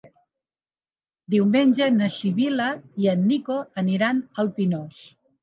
[1.33, 2.71] Diumenge na Sibil·la
[3.05, 5.07] i en Nico aniran al Pinós.